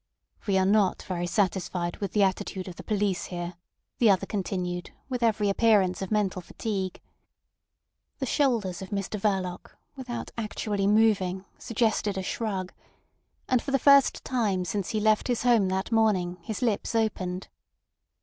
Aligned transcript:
"We 0.47 0.57
are 0.57 0.65
not 0.65 1.03
very 1.03 1.27
satisfied 1.27 1.97
with 1.97 2.13
the 2.13 2.23
attitude 2.23 2.67
of 2.67 2.77
the 2.77 2.83
police 2.83 3.25
here," 3.25 3.53
the 3.99 4.09
other 4.09 4.25
continued, 4.25 4.89
with 5.09 5.21
every 5.21 5.47
appearance 5.47 6.01
of 6.01 6.09
mental 6.09 6.41
fatigue. 6.41 6.99
The 8.17 8.25
shoulders 8.25 8.81
of 8.81 8.89
Mr 8.89 9.19
Verloc, 9.19 9.77
without 9.95 10.31
actually 10.39 10.87
moving, 10.87 11.45
suggested 11.59 12.17
a 12.17 12.23
shrug. 12.23 12.73
And 13.47 13.61
for 13.61 13.69
the 13.69 13.77
first 13.77 14.25
time 14.25 14.65
since 14.65 14.89
he 14.89 14.99
left 14.99 15.27
his 15.27 15.43
home 15.43 15.67
that 15.67 15.91
morning 15.91 16.39
his 16.41 16.63
lips 16.63 16.95
opened. 16.95 17.49